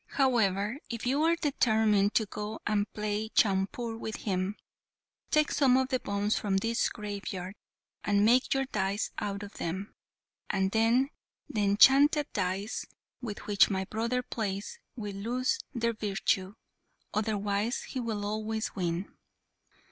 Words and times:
However, 0.13 0.79
if 0.89 1.05
you 1.05 1.21
are 1.21 1.35
determined 1.35 2.15
to 2.15 2.25
go 2.25 2.59
and 2.65 2.91
play 2.91 3.29
chaupur 3.29 3.95
with 3.99 4.15
him, 4.15 4.55
take 5.29 5.51
some 5.51 5.77
of 5.77 5.89
the 5.89 5.99
bones 5.99 6.35
from 6.35 6.57
this 6.57 6.89
graveyard, 6.89 7.53
and 8.03 8.25
make 8.25 8.51
your 8.51 8.65
dice 8.65 9.11
out 9.19 9.43
of 9.43 9.53
them, 9.59 9.93
and 10.49 10.71
then 10.71 11.11
the 11.47 11.61
enchanted 11.63 12.25
dice 12.33 12.83
with 13.21 13.45
which 13.45 13.69
my 13.69 13.85
brother 13.85 14.23
plays 14.23 14.79
will 14.95 15.13
lose 15.17 15.59
their 15.71 15.93
virtue. 15.93 16.55
Otherwise 17.13 17.83
he 17.83 17.99
will 17.99 18.25
always 18.25 18.73
win." 18.75 19.07